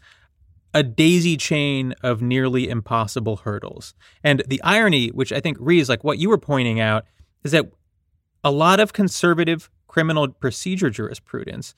[0.73, 3.93] a daisy chain of nearly impossible hurdles.
[4.23, 7.05] And the irony, which I think reads like what you were pointing out,
[7.43, 7.65] is that
[8.43, 11.73] a lot of conservative criminal procedure jurisprudence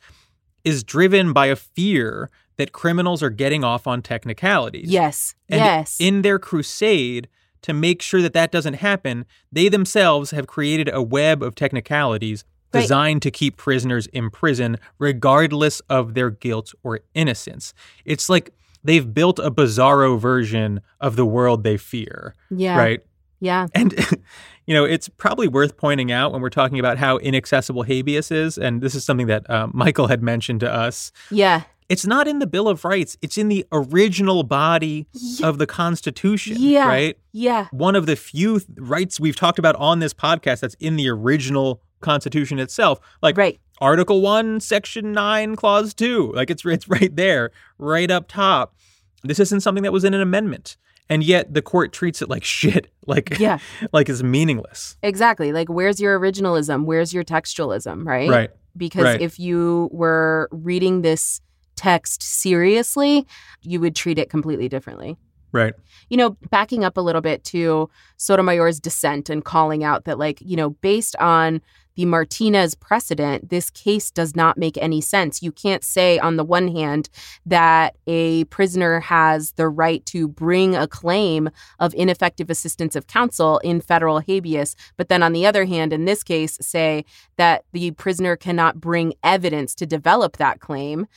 [0.64, 4.90] is driven by a fear that criminals are getting off on technicalities.
[4.90, 7.28] yes And yes in their crusade
[7.64, 12.44] to make sure that that doesn't happen, they themselves have created a web of technicalities
[12.74, 12.82] Right.
[12.82, 17.74] designed to keep prisoners in prison regardless of their guilt or innocence.
[18.06, 18.52] It's like
[18.84, 23.02] they've built a bizarro version of the world they fear, yeah right?
[23.40, 23.94] yeah And
[24.66, 28.58] you know, it's probably worth pointing out when we're talking about how inaccessible habeas is,
[28.58, 31.12] and this is something that uh, Michael had mentioned to us.
[31.30, 35.48] yeah It's not in the Bill of Rights; it's in the original body Yeah.
[35.50, 36.88] of the Constitution, Yeah.
[36.88, 37.18] right?
[37.34, 41.10] yeah One of the few rights we've talked about on this podcast that's in the
[41.10, 46.32] original Constitution itself, like right Article One, Section Nine, Clause Two.
[46.36, 48.76] Like it's it's right there, right up top.
[49.24, 50.78] This isn't something that was in an amendment,
[51.10, 53.58] and yet the court treats it like shit, like yeah
[53.94, 54.98] like it's meaningless.
[55.02, 55.52] Exactly.
[55.52, 56.86] Like, where's your originalism?
[56.86, 58.06] Where's your textualism?
[58.06, 58.30] Right.
[58.30, 58.50] Right.
[58.76, 59.22] Because Right.
[59.22, 61.42] if you were reading this
[61.76, 63.26] text seriously,
[63.64, 65.18] you would treat it completely differently.
[65.52, 65.74] Right.
[66.10, 70.40] You know, backing up a little bit to Sotomayor's dissent and calling out that, like,
[70.42, 71.62] you know, based on
[71.96, 75.42] the Martinez precedent, this case does not make any sense.
[75.42, 77.10] You can't say, on the one hand,
[77.46, 83.60] that a prisoner has the right to bring a claim of ineffective assistance of counsel
[83.60, 87.06] in federal habeas, but then on the other hand, in this case, say
[87.38, 91.08] that the prisoner cannot bring evidence to develop that claim.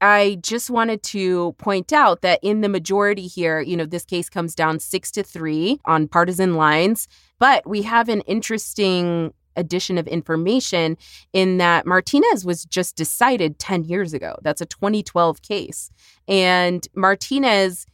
[0.00, 4.28] I just wanted to point out that in the majority here, you know, this case
[4.28, 7.08] comes down six to three on partisan lines,
[7.38, 10.96] but we have an interesting addition of information
[11.32, 14.36] in that Martinez was just decided 10 years ago.
[14.42, 15.90] That's a 2012 case.
[16.28, 17.86] And Martinez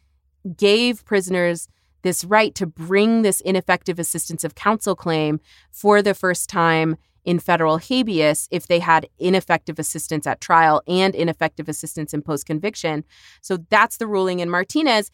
[0.56, 1.68] gave prisoners
[2.02, 5.40] this right to bring this ineffective assistance of counsel claim
[5.70, 11.14] for the first time in federal habeas if they had ineffective assistance at trial and
[11.14, 13.04] ineffective assistance in post conviction.
[13.40, 15.10] So that's the ruling in Martinez.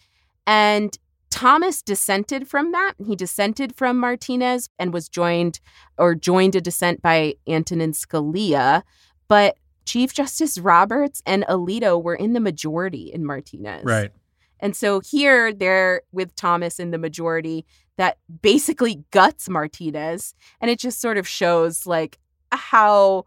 [0.47, 0.97] And
[1.31, 2.95] Thomas dissented from that.
[3.05, 5.61] He dissented from Martinez and was joined
[5.99, 8.83] or joined a dissent by Antonin Scalia.
[9.29, 13.85] But Chief Justice Roberts and Alito were in the majority in Martinez.
[13.85, 14.11] Right.
[14.61, 17.65] And so here they're with Thomas in the majority
[17.97, 20.35] that basically guts Martinez.
[20.61, 22.19] And it just sort of shows like
[22.53, 23.25] how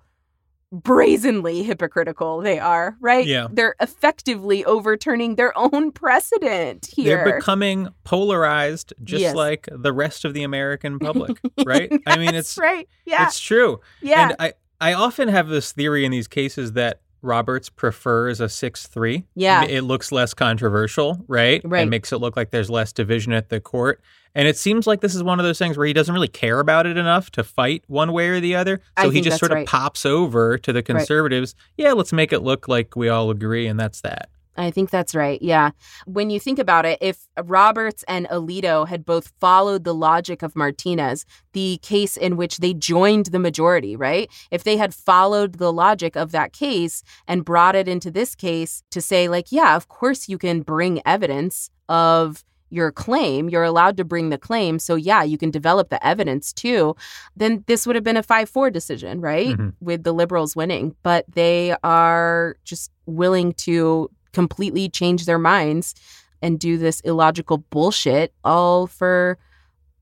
[0.72, 3.26] brazenly hypocritical they are, right?
[3.28, 3.47] Yeah.
[3.51, 7.24] They're effectively overturning their own precedent here.
[7.26, 9.36] They're becoming polarized just Yes.
[9.36, 11.91] like the rest of the American public, right?
[12.07, 12.88] I mean, it's right.
[13.05, 13.26] Yeah.
[13.28, 13.82] it's true.
[14.01, 14.30] yeah.
[14.30, 18.88] And I, I often have this theory in these cases that Roberts prefers a 6
[18.88, 19.26] 3.
[19.36, 19.63] Yeah.
[19.63, 21.61] It looks less controversial, right?
[21.63, 21.82] Right.
[21.82, 24.01] And makes it look like there's less division at the court.
[24.34, 26.59] And it seems like this is one of those things where he doesn't really care
[26.59, 28.82] about it enough to fight one way or the other.
[29.01, 31.53] So he just sort of pops over to the conservatives.
[31.76, 34.30] Yeah, let's make it look like we all agree, and that's that.
[34.62, 35.41] I think that's right.
[35.41, 35.72] Yeah.
[36.05, 40.55] When you think about it, if Roberts and Alito had both followed the logic of
[40.55, 44.30] Martinez, the case in which they joined the majority, right?
[44.51, 48.84] If they had followed the logic of that case and brought it into this case
[48.91, 52.43] to say, like, yeah, of course you can bring evidence of
[52.74, 54.80] your claim, you're allowed to bring the claim.
[54.80, 56.95] So, yeah, you can develop the evidence too.
[57.36, 59.57] Then this would have been a 5 4 decision, right?
[59.57, 59.74] Mhm.
[59.82, 60.95] With the liberals winning.
[61.03, 65.95] But they are just willing to completely change their minds
[66.41, 69.38] and do this illogical bullshit all for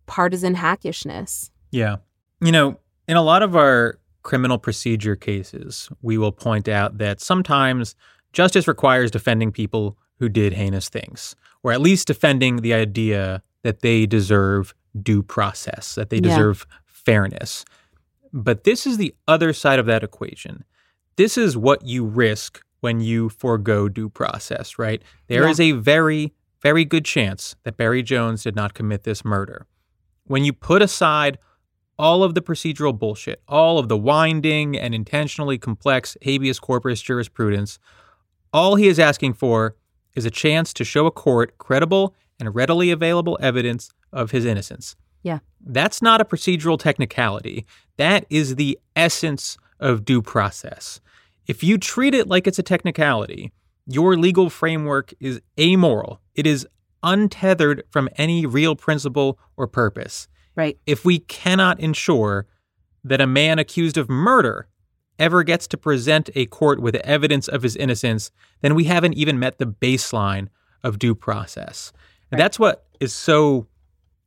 [0.05, 1.51] partisan hackishness.
[1.71, 1.97] Yeah.
[2.41, 7.19] You know, in a lot of our criminal procedure cases, we will point out that
[7.21, 7.95] sometimes
[8.33, 13.81] justice requires defending people who did heinous things, or at least defending the idea that
[13.81, 16.29] they deserve due process, that they Yeah.
[16.29, 17.65] deserve fairness.
[18.31, 20.63] But this is the other side of that equation.
[21.15, 25.01] This is what you risk when you forego due process, right?
[25.27, 25.49] There Yeah.
[25.49, 29.65] is a very, very good chance that Barry Jones did not commit this murder.
[30.25, 31.37] When you put aside
[31.97, 37.79] all of the procedural bullshit, all of the winding and intentionally complex habeas corpus jurisprudence,
[38.53, 39.75] all he is asking for
[40.15, 44.95] is a chance to show a court credible and readily available evidence of his innocence.
[45.23, 45.39] Yeah.
[45.59, 47.65] That's not a procedural technicality.
[47.97, 51.01] That is the essence of due process.
[51.49, 53.51] If you treat it like it's a technicality,
[53.87, 56.21] your legal framework is amoral.
[56.35, 56.67] It is
[57.01, 60.27] untethered from any real principle or purpose.
[60.55, 60.77] Right.
[60.85, 62.45] If we cannot ensure
[63.03, 64.67] that a man accused of murder
[65.17, 68.29] ever gets to present a court with evidence of his innocence,
[68.61, 70.49] then we haven't even met the baseline
[70.83, 71.91] of due process.
[72.31, 72.45] And Right.
[72.45, 73.65] that's what is so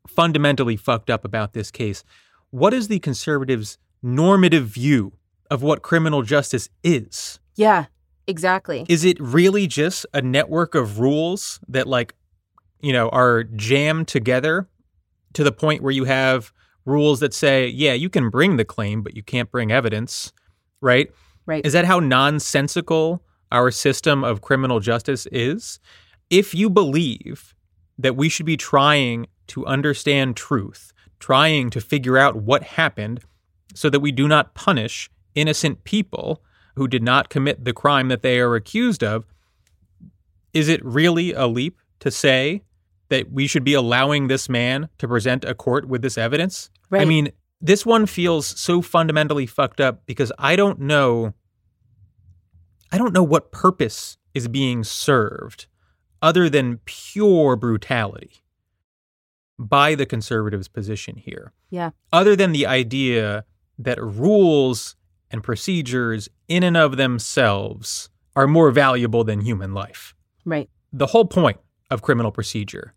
[0.09, 2.03] fundamentally fucked up about this case.
[2.51, 5.13] What is the conservatives' normative view
[5.53, 7.39] of what criminal justice is?
[7.57, 7.85] Yeah,
[8.27, 8.87] exactly.
[8.89, 12.15] Is it really just a network of rules that, like,
[12.81, 14.67] you know, are jammed together
[15.35, 16.55] to the point where you have
[16.87, 20.33] rules that say, yeah, you can bring the claim, but you can't bring evidence,
[20.81, 21.13] right?
[21.45, 21.65] Right.
[21.67, 23.23] Is that how nonsensical
[23.53, 25.81] our system of criminal justice is?
[26.31, 27.55] If you believe
[27.99, 33.21] that we should be trying to understand truth, trying to figure out what happened
[33.75, 36.43] so that we do not punish innocent people
[36.77, 39.25] who did not commit the crime that they are accused of,
[40.53, 42.63] is it really a leap to say
[43.09, 46.71] that we should be allowing this man to present a court with this evidence?
[46.91, 47.31] I mean,
[47.61, 51.35] this one feels so fundamentally fucked up because I don't know
[52.93, 55.67] I don't know what purpose is being served
[56.21, 58.43] other than pure brutality
[59.59, 61.53] by the conservatives' position here.
[61.71, 61.91] Yeah.
[62.13, 63.45] Other than the idea
[63.79, 64.95] that rules
[65.33, 70.15] and procedures in and of themselves are more valuable than human life.
[70.45, 70.69] Right.
[70.93, 71.59] The whole point
[71.91, 72.95] of criminal procedure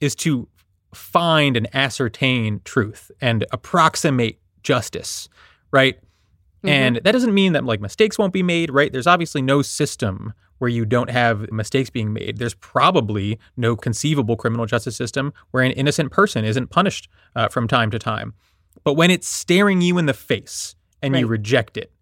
[0.00, 0.48] is to
[0.94, 5.28] find and ascertain truth and approximate justice,
[5.70, 5.96] right?
[5.96, 6.68] Mm-hmm.
[6.68, 8.92] And that doesn't mean that like mistakes won't be made, right?
[8.92, 12.38] There's obviously no system where you don't have mistakes being made.
[12.38, 17.68] There's probably no conceivable criminal justice system where an innocent person isn't punished uh, from
[17.68, 18.34] time to time.
[18.82, 21.20] But when it's staring you in the face and right.
[21.20, 21.92] you reject it,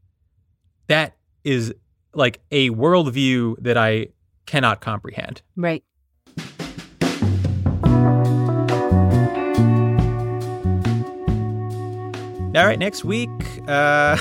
[0.86, 1.74] that is
[2.14, 4.07] like a worldview that I
[4.46, 5.42] cannot comprehend.
[5.57, 5.82] Right.
[12.55, 13.30] All right, next week,
[13.66, 14.16] uh,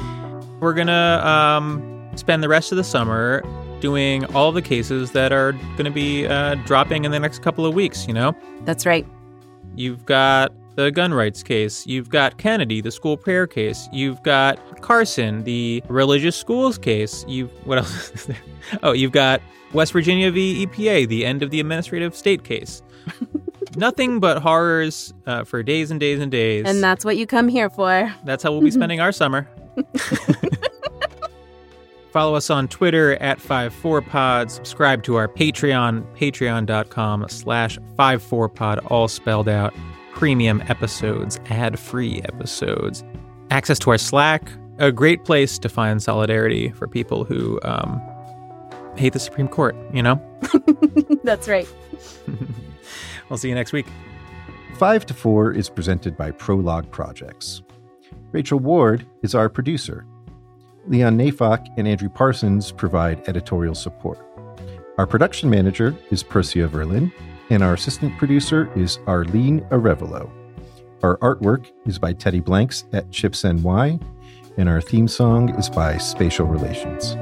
[0.60, 3.42] we're going to um, spend the rest of the summer
[3.80, 7.66] doing all the cases that are going to be uh, dropping in the next couple
[7.66, 8.34] of weeks, you know?
[8.64, 9.04] That's right.
[9.74, 11.86] You've got the gun rights case.
[11.86, 13.88] You've got Kennedy, the school prayer case.
[13.92, 17.24] You've got Carson, the religious schools case.
[17.28, 18.36] You've what else is there?
[18.82, 19.42] Oh, you've got
[19.72, 20.66] West Virginia v.
[20.66, 22.82] EPA, the end of the administrative state case.
[23.76, 26.64] Nothing but horrors uh, for days and days and days.
[26.66, 28.14] And that's what you come here for.
[28.24, 29.48] That's how we'll be spending our summer.
[32.12, 34.50] Follow us on Twitter at 54pod.
[34.50, 39.74] Subscribe to our Patreon, patreon.com slash 54pod, all spelled out.
[40.22, 43.02] Premium episodes, ad-free episodes.
[43.50, 48.00] Access to our Slack, a great place to find solidarity for people who um,
[48.96, 50.22] hate the Supreme Court, you know?
[51.24, 51.66] That's right.
[53.28, 53.86] we'll see you next week.
[54.78, 57.60] 5 to 4 is presented by Prologue Projects.
[58.30, 60.06] Rachel Ward is our producer.
[60.86, 64.24] Leon Neyfakh and Andrew Parsons provide editorial support.
[64.98, 67.10] Our production manager is Percia Verlin,
[67.52, 70.30] and our assistant producer is Arlene Arevalo.
[71.02, 74.00] Our artwork is by Teddy Blanks at Chips NY,
[74.56, 77.14] and our theme song is by Spatial Relations.